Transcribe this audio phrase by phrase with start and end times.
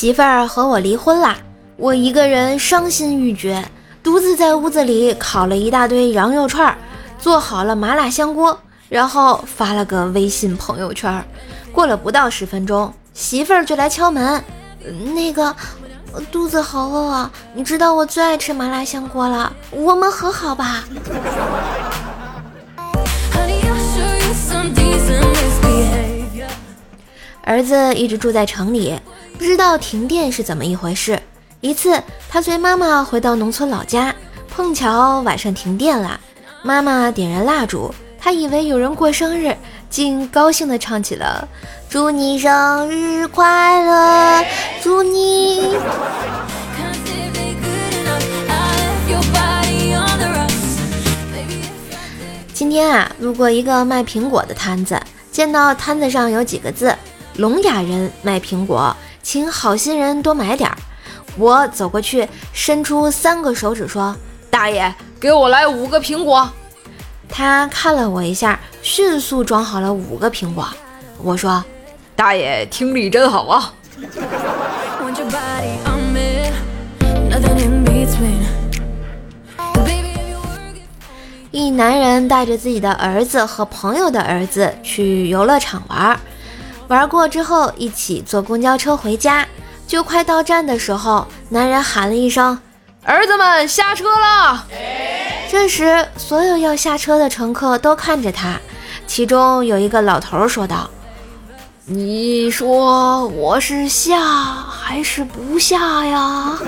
[0.00, 1.36] 媳妇儿和我离婚啦，
[1.76, 3.62] 我一个人伤心欲绝，
[4.02, 6.74] 独自在屋子里烤了一大堆羊肉串，
[7.18, 8.58] 做好了麻辣香锅，
[8.88, 11.22] 然后发了个微信朋友圈。
[11.70, 14.42] 过了不到十分钟，媳妇儿就来敲门，
[15.14, 15.54] 那个
[16.32, 20.82] 肚子好饿啊，你知道我最爱吃麻辣香锅了，我们和好吧。
[27.42, 28.98] 儿子一直住在城里，
[29.40, 31.18] 不知道停电是怎么一回事。
[31.62, 31.98] 一次，
[32.28, 34.14] 他随妈妈回到农村老家，
[34.50, 36.20] 碰巧晚上停电了。
[36.62, 39.56] 妈妈点燃蜡烛，他以为有人过生日，
[39.88, 41.48] 竟高兴地唱起了
[41.88, 44.44] “祝你生日快乐，
[44.82, 45.74] 祝你”。
[52.52, 55.00] 今天啊，路过一个卖苹果的摊子，
[55.32, 56.94] 见到摊子上有几个字。
[57.36, 60.76] 聋哑人卖苹果，请好心人多买点儿。
[61.36, 64.16] 我走过去，伸出三个手指说
[64.50, 66.50] ：“大爷，给我来五个苹果。”
[67.28, 70.68] 他看了我一下，迅速装好了五个苹果。
[71.22, 71.64] 我说
[72.16, 73.72] ：“大爷听力真好啊！”
[81.52, 86.18] 一男人带着自己的儿子和朋友的儿子去游乐场玩。
[86.90, 89.46] 玩过之后，一起坐公交车回家。
[89.86, 92.58] 就快到站的时候，男人喊了一声
[93.06, 94.66] ：“儿子们下车了！”
[95.48, 98.58] 这时，所有要下车的乘客都看着他。
[99.06, 100.90] 其中有一个老头说道
[101.86, 106.58] ：“你说我是下还是不下呀？”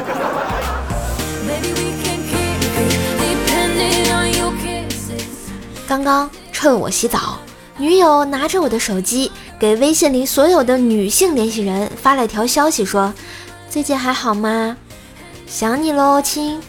[5.88, 7.40] 刚刚趁我洗澡，
[7.76, 9.32] 女友拿着我的手机。
[9.62, 13.14] 给微信里所有的女性联系人发了一条消息，说
[13.70, 14.76] ：“最近还好吗？
[15.46, 16.60] 想你喽，亲。”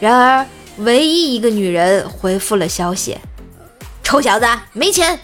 [0.00, 0.46] 然而，
[0.78, 3.18] 唯一一个女人回复了消息
[4.02, 5.20] ：“臭小子，没钱。”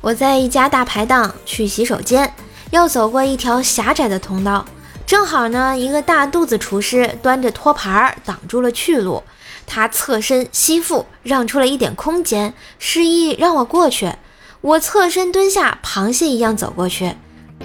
[0.00, 2.32] 我在一家大排档去洗手间，
[2.70, 4.64] 要走过一条狭窄的通道，
[5.04, 9.22] 正好呢，一个大肚子厨师端着托盘挡住了去路。
[9.66, 14.12] 他侧身吸腹，让出了一点空间，示意让我过去。
[14.60, 17.14] 我侧身蹲下，螃蟹一样走过去。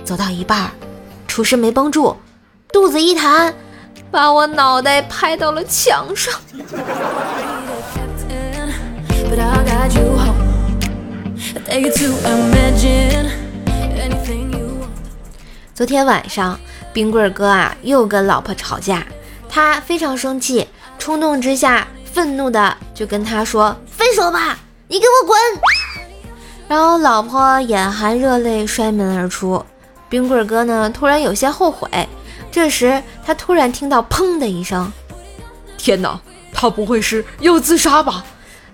[0.04, 0.72] 走到一半，
[1.28, 2.16] 厨师没绷住，
[2.72, 3.54] 肚子一弹，
[4.12, 6.34] 把我脑袋拍到了墙上。
[15.74, 16.60] 昨天晚上，
[16.92, 19.06] 冰棍哥啊又跟老婆吵架，
[19.48, 20.68] 他非常生气。
[21.10, 25.36] 冲动之下，愤怒的就跟他说：“分手吧，你给我滚！”
[26.70, 29.66] 然后老婆眼含热泪摔门而出。
[30.08, 31.90] 冰棍哥呢，突然有些后悔。
[32.52, 34.94] 这时他突然听到“砰”的一声，
[35.80, 36.22] 天哪，
[36.54, 38.24] 他不会是要自杀吧？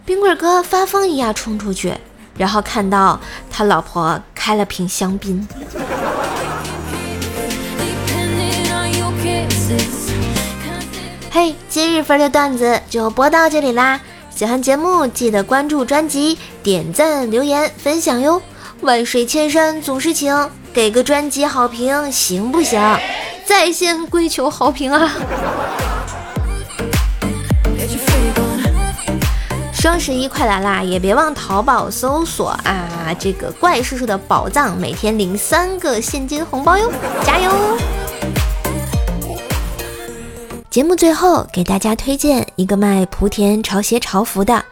[0.04, 1.94] 冰棍哥发疯一样冲出去，
[2.38, 3.18] 然后看到
[3.50, 5.48] 他老婆开了瓶香槟。
[11.36, 14.00] 嘿，今日份的段子就播到这里啦！
[14.34, 18.42] 喜欢节目记得关注专辑、点赞、留言、分享哟！
[18.80, 22.80] 万水千山总是情，给个专辑好评行不行？
[23.46, 25.12] 在线跪求好评啊！
[29.74, 36.90] 双十一快来啦，也别忘淘宝搜索啊这个怪叔叔的宝藏，每天领三个现金红包哟！
[37.26, 37.52] 加油！
[40.76, 44.66] 节目最后给大家推荐一个卖莆田潮鞋潮服的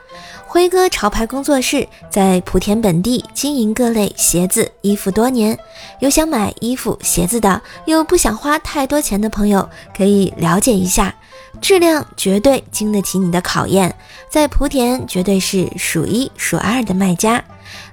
[0.45, 5.57] 辉哥潮牌工作室，在莆田本地经营各类鞋子衣服多年，
[6.01, 11.15] 有想买衣服鞋子的，又不想花太多钱的朋友，可以了解一下，
[11.61, 13.95] 质量绝对经得起你的考验，
[14.29, 17.41] 在莆田绝对是数一数二的卖家。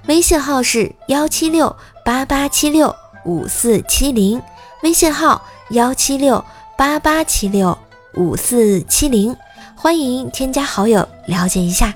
[0.08, 2.92] 微信号是幺七六八八七六
[3.24, 4.42] 五四七零，
[4.82, 5.40] 微信号
[5.70, 6.44] 幺七六
[6.76, 7.78] 八八七六。
[8.14, 9.36] 五四七零，
[9.76, 11.94] 欢迎添加好友了解一下。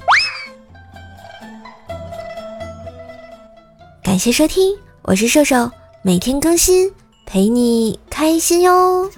[4.02, 5.70] 感谢收听，我是瘦瘦，
[6.02, 6.92] 每天更新，
[7.26, 9.10] 陪你开心哟。